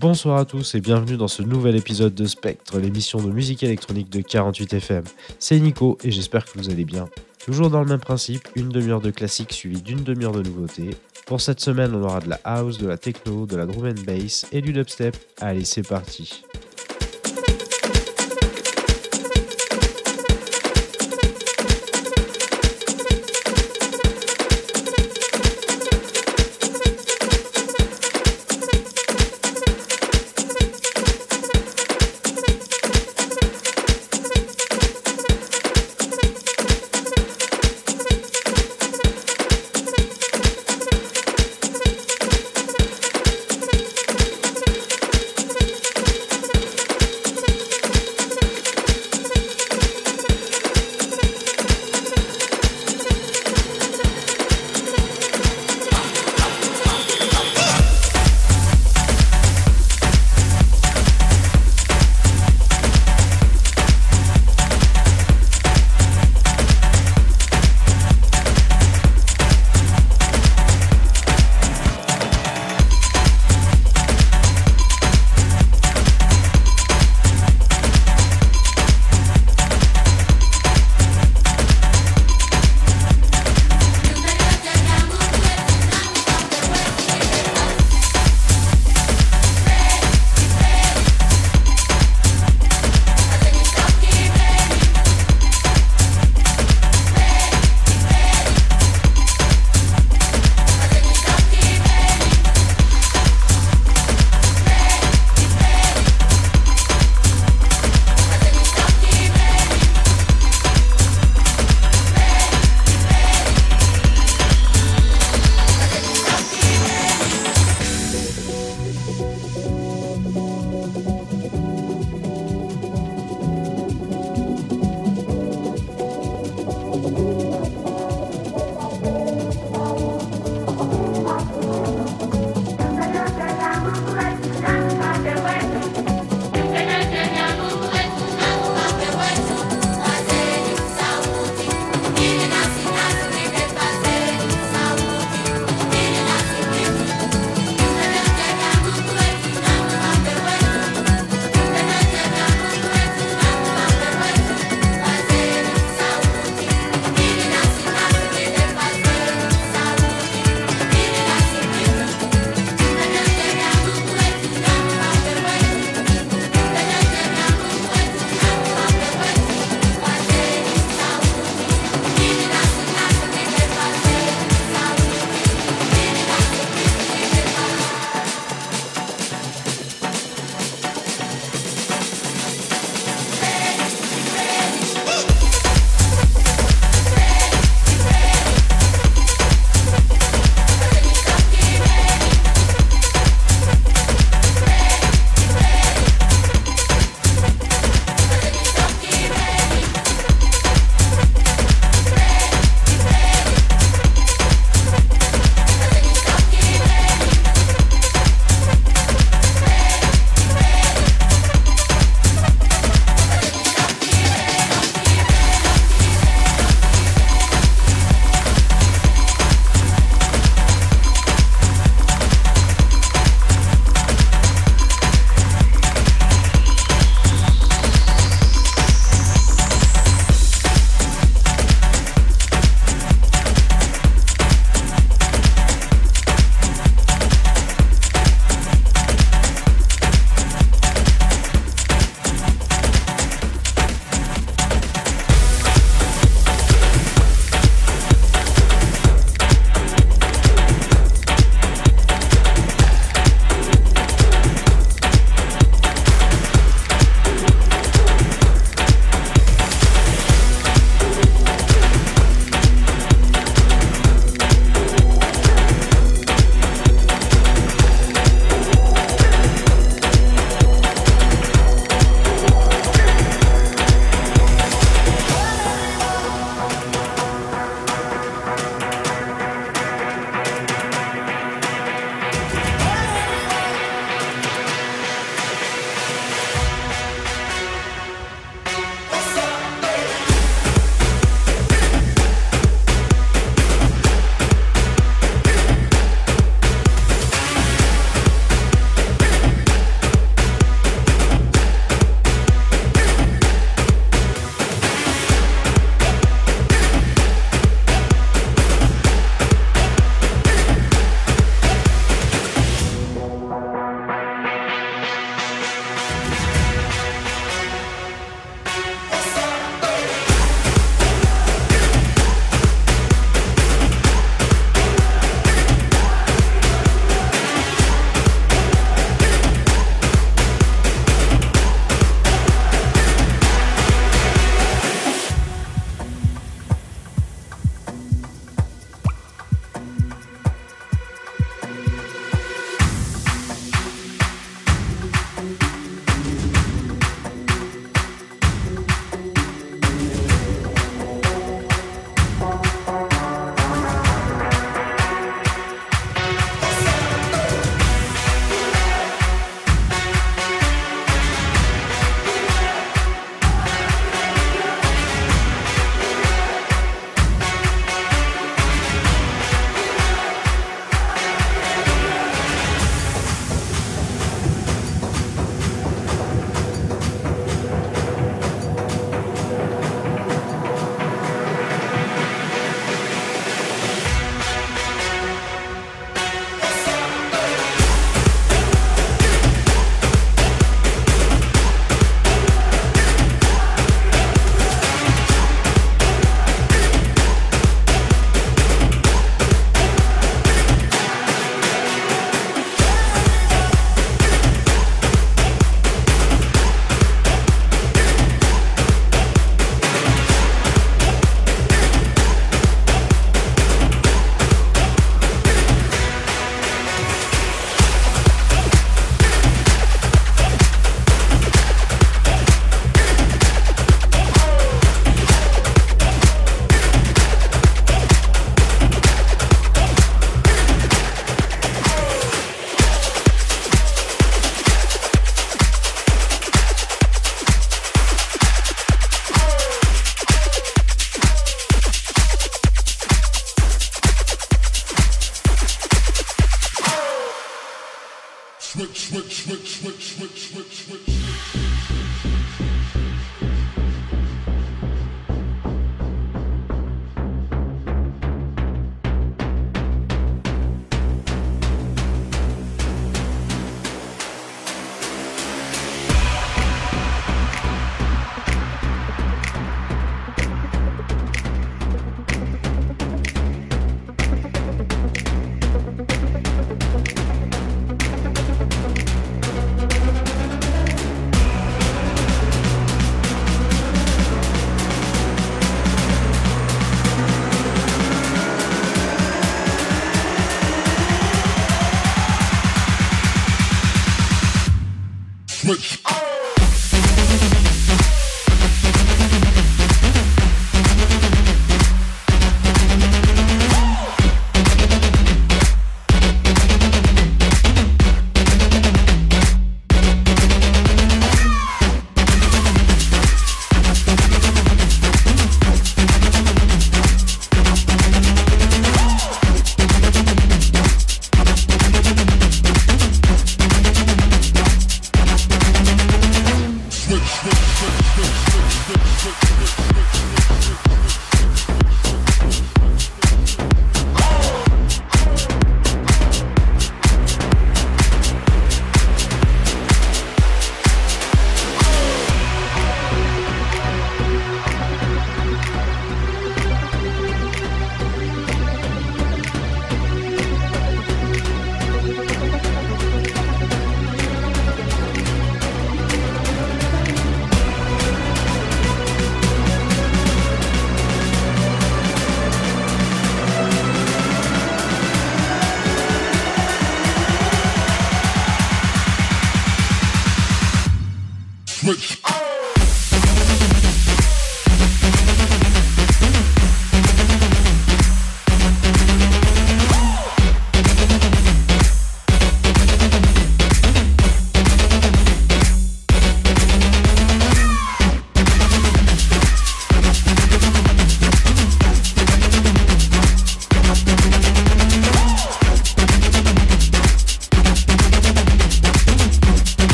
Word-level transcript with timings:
Bonsoir 0.00 0.38
à 0.38 0.44
tous 0.44 0.74
et 0.74 0.80
bienvenue 0.80 1.16
dans 1.16 1.28
ce 1.28 1.42
nouvel 1.42 1.76
épisode 1.76 2.14
de 2.14 2.26
Spectre, 2.26 2.78
l'émission 2.78 3.22
de 3.22 3.30
musique 3.30 3.62
électronique 3.62 4.10
de 4.10 4.20
48 4.20 4.74
FM. 4.74 5.04
C'est 5.38 5.58
Nico 5.60 5.96
et 6.02 6.10
j'espère 6.10 6.44
que 6.44 6.58
vous 6.58 6.70
allez 6.70 6.84
bien. 6.84 7.08
Toujours 7.44 7.70
dans 7.70 7.80
le 7.80 7.88
même 7.88 8.00
principe, 8.00 8.48
une 8.56 8.68
demi-heure 8.68 9.00
de 9.00 9.10
classique 9.10 9.52
suivie 9.52 9.82
d'une 9.82 10.02
demi-heure 10.02 10.32
de 10.32 10.42
nouveautés. 10.42 10.90
Pour 11.26 11.40
cette 11.40 11.60
semaine, 11.60 11.94
on 11.94 12.02
aura 12.02 12.20
de 12.20 12.28
la 12.28 12.40
house, 12.44 12.78
de 12.78 12.86
la 12.86 12.98
techno, 12.98 13.46
de 13.46 13.56
la 13.56 13.64
drum 13.64 13.86
and 13.86 14.02
bass 14.04 14.46
et 14.52 14.60
du 14.60 14.72
dubstep. 14.72 15.16
Allez, 15.40 15.64
c'est 15.64 15.86
parti. 15.86 16.42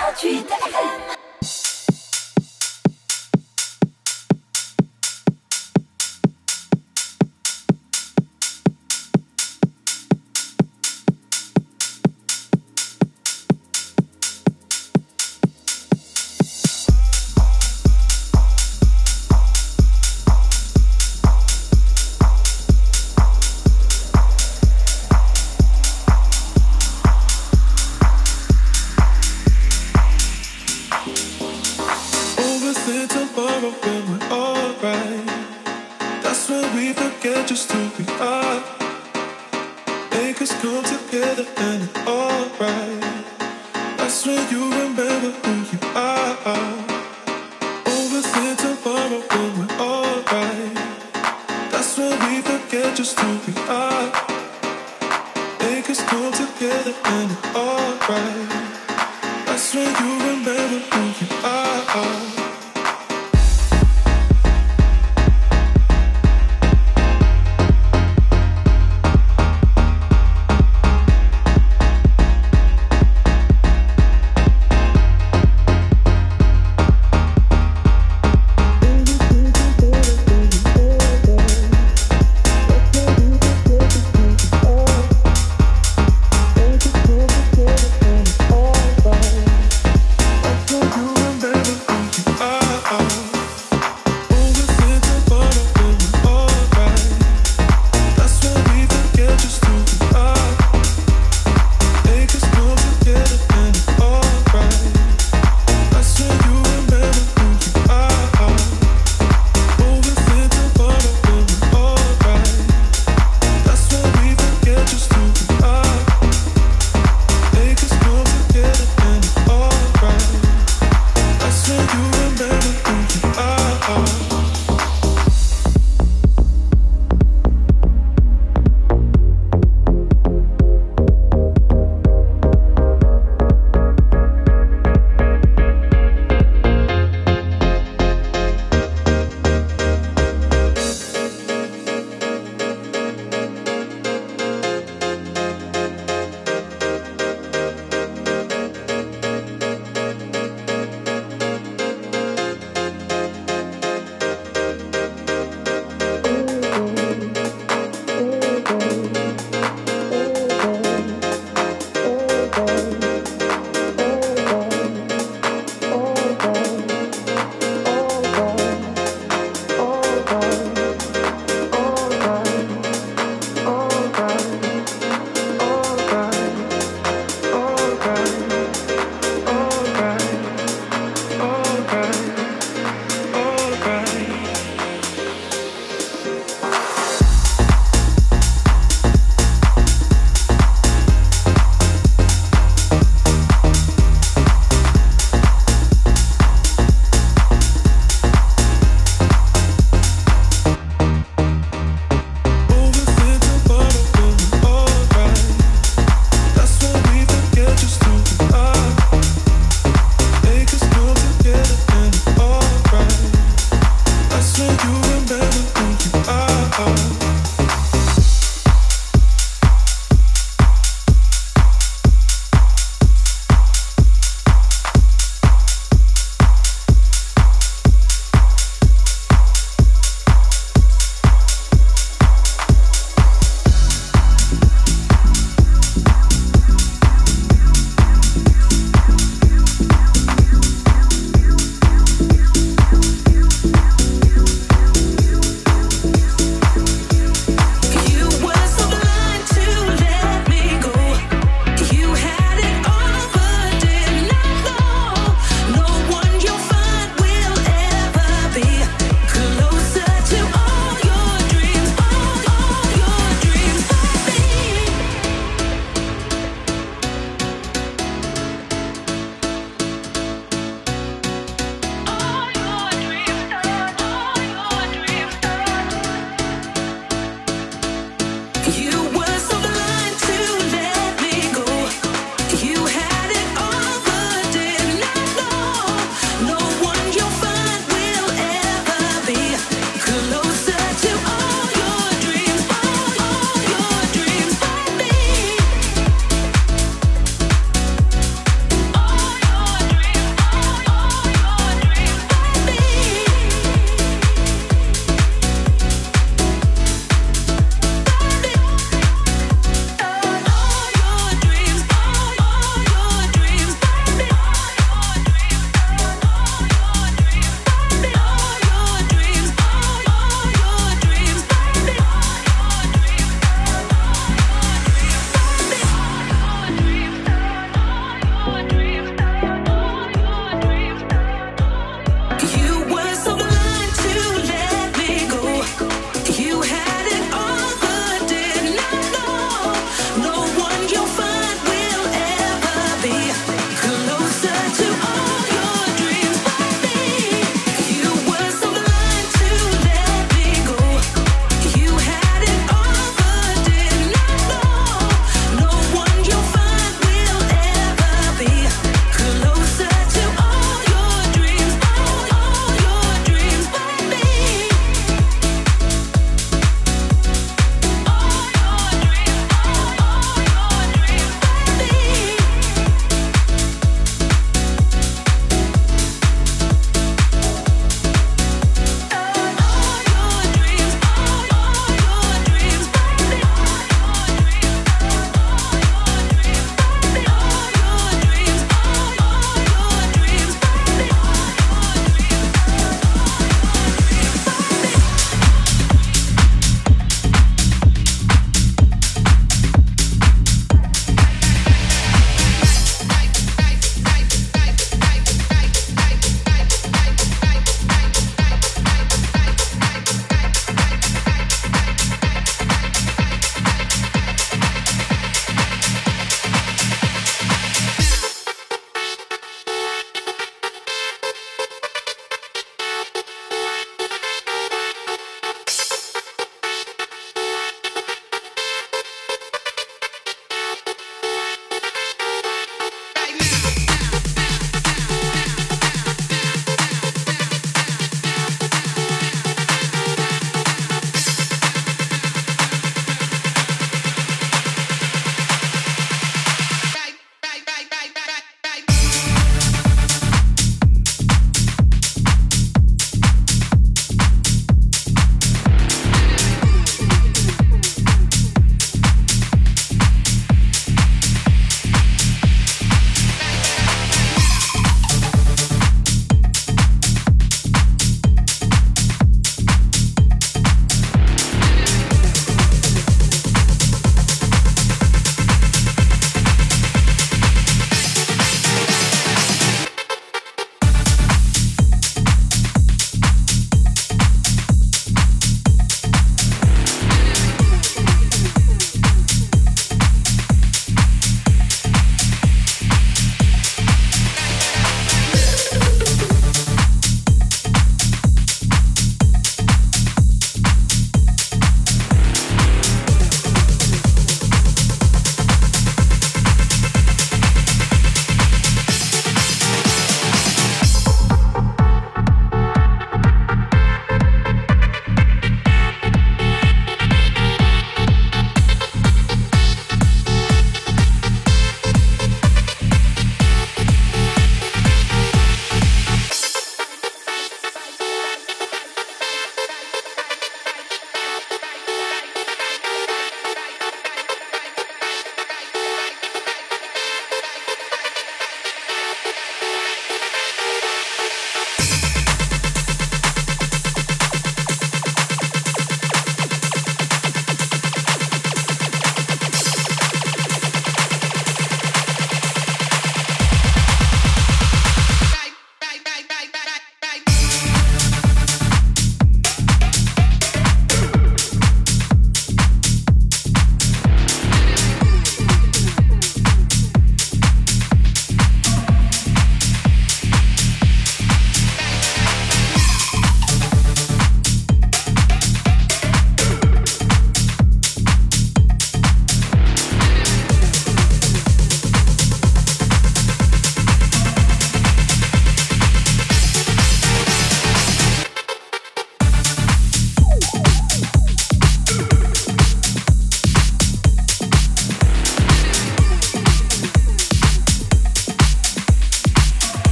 38 0.00 0.48
FM 0.48 1.19